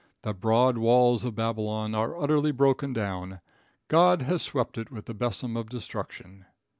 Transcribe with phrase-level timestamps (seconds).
[0.23, 3.39] The broad walls of Babylon are utterly broken down.
[3.87, 6.45] God has swept it with the besom of destruction."